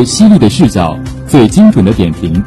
[0.00, 2.42] 最犀利的视角，最精准的点评，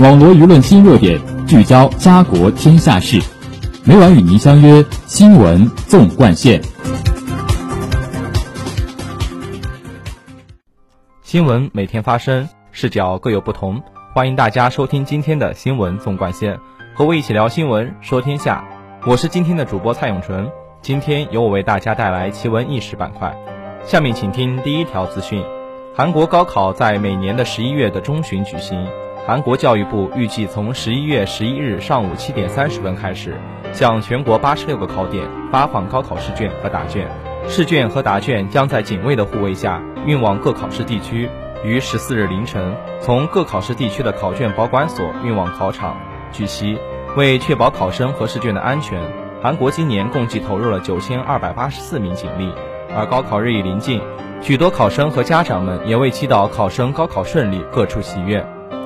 [0.00, 3.18] 网罗舆论新热点，聚焦家国天下事。
[3.86, 6.60] 每晚与您相约《新闻纵贯线》。
[11.22, 13.82] 新闻每天发生，视角各有不同。
[14.14, 16.54] 欢迎大家收听今天的《新闻纵贯线》，
[16.92, 18.62] 和我一起聊新闻，说天下。
[19.06, 20.46] 我是今天的主播蔡永纯。
[20.82, 23.34] 今天由我为大家带来奇闻异事板块。
[23.86, 25.42] 下面请听第一条资讯：
[26.00, 28.88] 韩国高考在每年的十一月的中旬举行。
[29.26, 33.36] 韩国教育部预计从十一月十一日上午七点三十分开始，
[33.74, 37.06] 向全国八十六个考点发放高考试卷和答卷。
[37.46, 41.28] 试卷和答卷将在警卫的护卫下运往各考试地区，
[41.62, 45.98] 于十四日凌晨从各考试地区的考卷保管所运往考场。
[46.32, 46.78] 据悉，
[47.14, 48.98] 为确保考生和试卷的安全，
[49.42, 52.50] 韩国今年共计投入了九千二百八十四名警力。
[52.96, 54.00] 而高考日益临近，
[54.42, 58.44] 许多考生和家长们也为祈祷考生高考顺利，各处祈愿。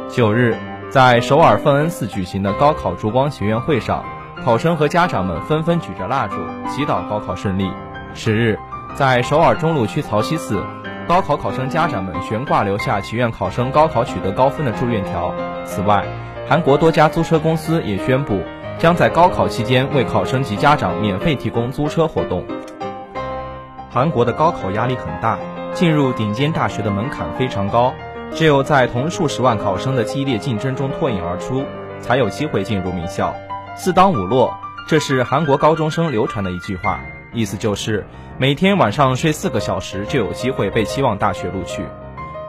[0.09, 0.57] 九日，
[0.91, 4.05] 在首尔奉恩寺举行的高考烛光祈愿会上，
[4.45, 6.35] 考生和家长们纷纷举着蜡烛
[6.69, 7.71] 祈祷高考顺利。
[8.15, 8.59] 十日，
[8.97, 10.61] 在首尔中路区曹溪寺，
[11.07, 15.33] 高考考生家长们悬挂留下祈愿考生高考取得高分的祝愿条。
[15.65, 16.05] 此外，
[16.49, 18.43] 韩国多家租车公司也宣布，
[18.77, 22.45] 将在高考期间为考生及家长免费提供租车活动。
[23.95, 25.39] 韩国的高考压力很大，
[25.73, 27.95] 进入顶尖大学的门槛非常高，
[28.33, 31.64] 只有在同数十万考生的激烈竞争中脱颖而出，
[32.01, 33.33] 才有机会进入名校。
[33.77, 34.53] 四当五落，
[34.89, 36.98] 这是韩国高中生流传的一句话，
[37.33, 38.05] 意思就是
[38.36, 41.84] 每天晚上睡四个小时就有机会被期望大学录取，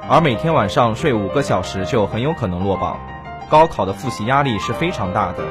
[0.10, 3.00] 而每天晚上睡五个小时就很有可能落榜。
[3.52, 5.44] 高考的复习压力是非常大的，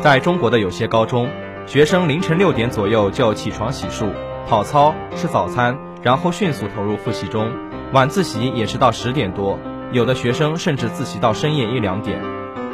[0.00, 1.30] 在中国的有些高中，
[1.64, 4.10] 学生凌晨六点左右就起床洗漱。
[4.48, 7.52] 跑操、吃早餐，然后迅速投入复习中。
[7.92, 9.58] 晚自习也是到十点多，
[9.92, 12.18] 有的学生甚至自习到深夜一两点。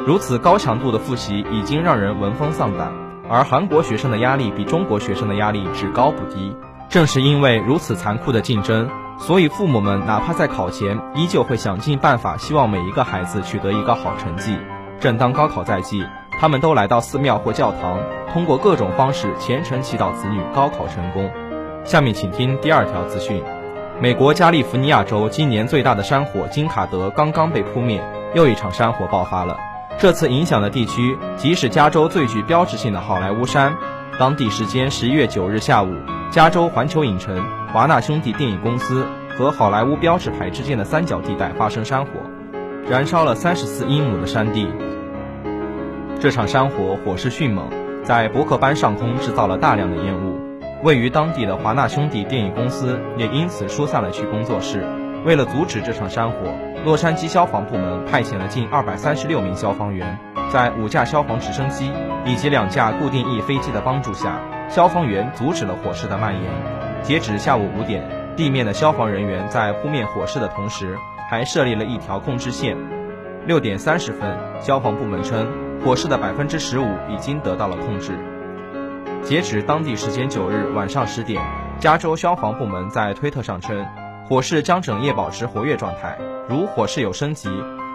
[0.07, 2.93] 如此高强度的复习已经让人闻风丧胆。
[3.29, 6.55] 而韩国学生的压力比中国学生的压力只高不低。
[6.89, 14.57] 正是因为如此残酷的竞争，所以父母们哪怕在考前，依旧会想尽办法，希望每一个孩子取得一个好成绩。
[15.01, 16.05] 正当高考在即，
[16.39, 17.99] 他们都来到寺庙或教堂，
[18.33, 21.29] 通过各种方式虔诚祈祷子女高考成功。
[21.85, 23.43] 下面请听第二条资讯：
[24.01, 28.03] 美国加利福尼亚州今年最大的山火金卡德刚刚被扑灭，
[28.35, 29.59] 又一场山火爆发了。
[29.99, 33.75] 这次影响的地区即是加州最具标志性的好莱坞山。
[34.19, 35.95] 当地时间十一月九日下午，
[36.31, 39.05] 加州环球影城、华纳兄弟电影公司
[39.37, 42.13] 和好莱坞标志牌之间的三角地带发生山火，
[42.89, 44.67] 燃烧了三十四英亩的山地。
[46.19, 47.69] 这场山火火势迅猛，
[48.03, 50.41] 在伯克班上空制造了大量的烟雾。
[50.85, 54.87] 位于当地的华纳兄弟电影公司也因此疏散了去工作室。
[55.25, 56.37] 为了阻止这场山火，
[56.85, 60.19] 洛杉矶消防部门派遣了近二百三十六名消防员，
[60.53, 61.91] 在五架消防直升机
[62.27, 66.53] 以及两架固定翼飞机的帮助下，消防员阻止了火势的蔓延。
[67.03, 68.07] 截止下午五点，
[68.37, 70.99] 地面的消防人员在扑灭火势的同时，
[71.31, 72.77] 还设立了一条控制线。
[73.47, 75.51] 六点三十分，消防部门称，
[75.83, 78.13] 火势的百分之十五已经得到了控制。
[79.25, 81.43] 截止当地时间九日晚上十点，
[81.81, 83.83] 加州消防部门在推特上称，
[84.29, 86.19] 火势将整夜保持活跃状态。
[86.47, 87.49] 如火势有升级，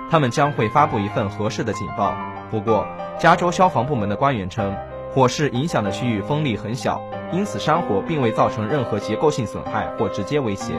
[0.09, 2.15] 他们将会发布一份合适的警报。
[2.49, 2.83] 不过，
[3.19, 4.75] 加州消防部门的官员称，
[5.13, 6.99] 火势影响的区域风力很小，
[7.31, 10.73] 因此山火并未造成任何结构性损害或直接威胁。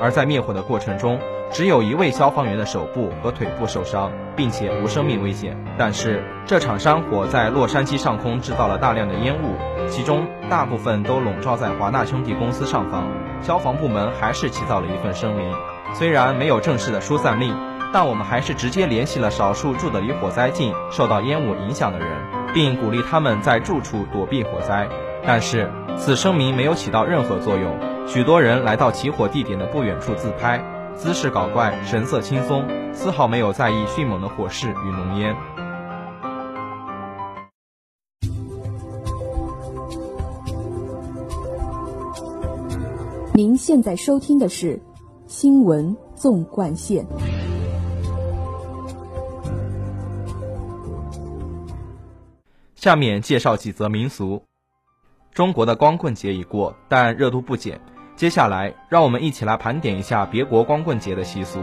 [0.00, 1.18] 而在灭火的过程中，
[1.50, 5.56] 只有一位消防员的手部和腿部受伤，并且无生命危险。
[5.78, 9.56] 但是，这场山火在洛杉矶上空制造了大量的烟雾，
[9.88, 13.06] 其中大部分都笼罩在华纳兄弟公司上方。
[13.40, 15.52] 消防部门还是起草了一份声明，
[15.94, 17.56] 虽然没有正式的疏散令，
[17.92, 22.08] 但我们还是直接联系了少数住得离火灾近、受到烟雾影响的人，
[22.52, 24.88] 并鼓励他们在住处躲避火灾。
[25.26, 27.78] 但是，此声明没有起到任何作用。
[28.06, 30.62] 许多人来到起火地点的不远处自拍，
[30.98, 35.36] 姿势搞怪，神色轻松，丝毫没有在意迅猛的火势与浓烟。
[43.32, 44.76] 您现在收听的是
[45.28, 47.06] 《新闻纵贯线》。
[52.74, 54.42] 下面介绍几则民俗。
[55.32, 57.80] 中国的光棍节已过，但热度不减。
[58.18, 61.62] 接下来，让我们一起来盘点一下别国光棍节的习俗。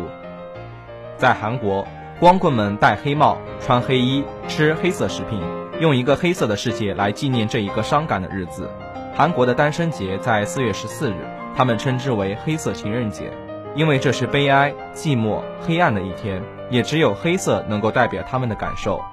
[1.18, 1.86] 在韩国，
[2.18, 5.38] 光棍们戴黑帽、穿黑衣、吃黑色食品，
[5.82, 8.70] 用一个黑色的世界来纪念这一个伤感的日子。
[9.14, 13.30] 韩国的单身节在四月十四日，他们称之为黑色情人节。
[13.76, 19.04] 因为这是悲哀、寂寞、黑暗的一天，也只有黑色能够代表他们的感受。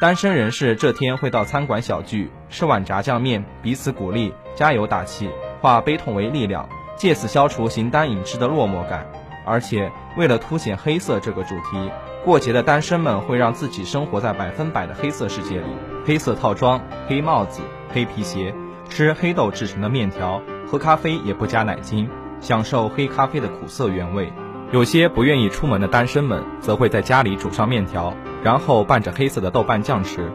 [0.00, 5.28] 单身人士这天会到餐馆小聚，吃碗炸酱面，彼此鼓励、加油打气，
[5.66, 9.04] 化悲痛为力量，借此消除形单影只的落寞感。
[9.44, 11.90] 而且，为了凸显黑色这个主题，
[12.24, 15.66] 过节的单身们会让自己生活在百分百的黑色世界里：
[16.06, 18.54] 黑色套装、黑帽子、黑皮鞋，
[18.88, 22.08] 吃黑豆制成的面条，喝咖啡也不加奶精，
[22.40, 24.32] 享受黑咖啡的苦涩原味。
[24.70, 28.14] 有些不愿意出门的单身们，则会在家里煮上面条。
[28.44, 30.30] 然后拌着黑色的豆瓣酱吃。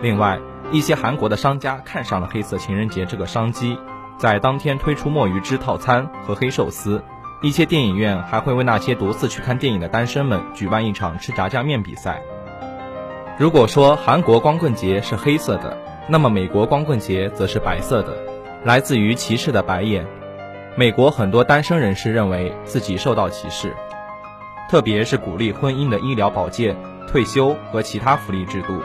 [0.00, 0.40] 另外，
[0.72, 3.78] 一些韩国的商家看上了黑色情人节这个商机，
[4.22, 7.02] 在当天推出墨鱼汁套餐和黑寿司。
[7.40, 12.22] 一些电影院还会为那些独自去看电影的单身们举办一场吃炸酱面比赛。
[13.36, 15.76] 如果说韩国光棍节是黑色的，
[16.08, 18.16] 那么美国光棍节则是白色的，
[18.62, 20.06] 来自于歧视的白眼。
[20.76, 23.74] 美国很多单身人士认为自己受到歧视，
[24.70, 26.76] 特别是鼓励婚姻的医疗保健。
[27.08, 28.80] 退休和其他福利制度，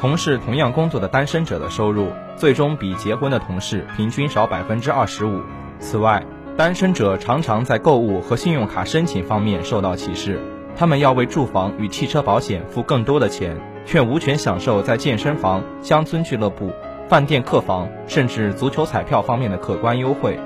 [0.00, 5.40] 从事同样工作的单身者的收入最终比结婚的同事平均少百分之二十五。
[5.80, 6.24] 此外，
[6.56, 10.38] 单身者常常在购物和信用卡申请方面受到歧视，
[10.76, 16.70] 他们要为住房与汽车保险付更多的钱，却无权享受在健身房、乡村俱乐部、
[17.08, 20.38] 饭店客房甚至足球彩票方面的可观优惠。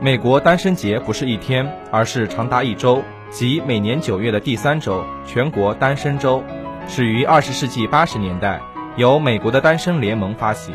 [0.00, 6.42] 美国单身节不是一天，而是长达一周，即每年九月的第三周，全国单身周。
[6.88, 8.60] 始于二十世纪八十年代，
[8.98, 10.72] 由美国的单身联盟发起，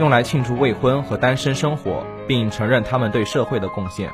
[0.00, 4.10] 用来庆祝未婚和单身生活，并承认他们对社会的贡献。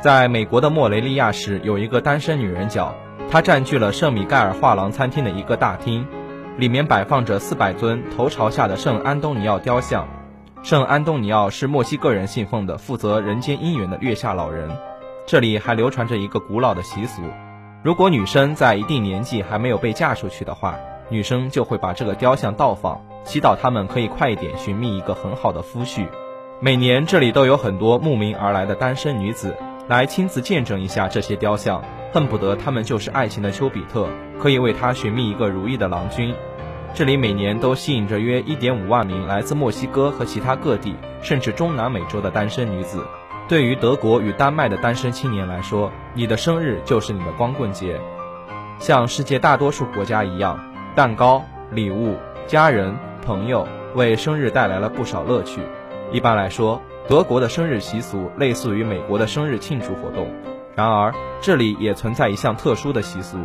[0.00, 2.94] 在美国的莫雷利亚市有一个单身女人角，
[3.28, 6.06] 她占据了圣米盖尔画廊餐厅的一个大厅，
[6.56, 10.06] 里面摆放着四百尊头朝下的圣安东尼奥雕像。
[10.62, 14.70] 圣安东尼奥是墨西哥人信奉的负责人间姻缘的月下老人。
[15.26, 17.22] 这里还流传着一个古老的习俗。
[17.82, 20.76] 如果女生在一定年纪还没有被嫁出去的话，
[21.10, 26.06] 女生就会把这个雕像倒放，祈祷他们可以快一点寻觅一个很好的夫婿。
[26.60, 29.54] 每年这里都有很多慕名而来的单身女子
[29.88, 31.82] 来亲自见证一下这些雕像，
[32.12, 34.08] 恨不得他们就是爱情的丘比特，
[34.40, 36.34] 可以为他寻觅一个如意的郎君。
[36.94, 43.04] 这里每年都吸引着约一点五万名来自墨西哥和其他各地，甚至中南美洲的单身女子。
[43.46, 48.00] 对于德国与丹麦的单身青年来说，你的生日就是你的光棍节。
[48.78, 52.94] 像世界大多数国家一样，蛋糕、礼物、家人、
[53.24, 55.60] 朋友为生日带来了不少乐趣。
[56.10, 60.28] 一般来说，德国的生日习俗类似于美国的生日庆祝活动。
[60.74, 63.38] 然而，这里也存在一项特殊的习俗，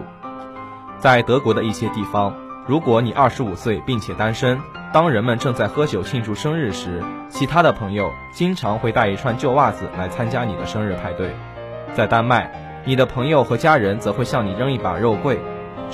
[0.97, 2.35] 在德国的一些地方，
[2.67, 4.59] 如果你二十五岁并且单身。
[4.93, 11.31] 当人们正在喝酒庆祝生日时，其他的朋友经常会带一串旧袜子来参加你的生日派对。
[11.95, 15.39] 在丹麦，你的朋友和家人则会向你扔一把肉桂。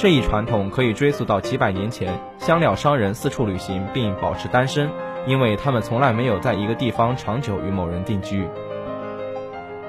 [0.01, 4.89] 这一传统可以追溯到几百年前，香料商人四处旅行并保持单身，
[5.27, 8.47] 因为他们从来没有在一个地方长久与某人定居。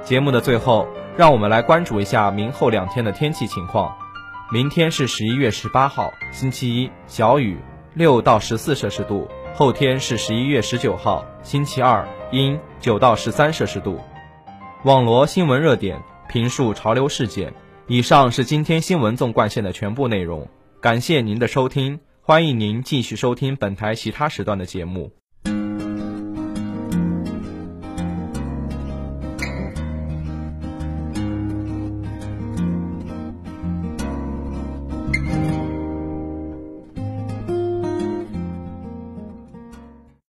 [0.02, 3.96] 节目的最后，让我们来关注一下明后两天的天气情况。
[4.50, 7.56] 明天是十一月十八号，星期一，小雨。
[7.94, 14.00] 六到十四摄氏度，后天是十一月十九号，星期二，阴，九到十三摄氏度。
[14.82, 17.52] 网罗新闻热点，评述潮流事件。
[17.92, 20.48] 以上是今天新闻纵贯线的全部内容，
[20.80, 25.10] 感谢您的收听，欢迎您继续收听本台其他时段的节目。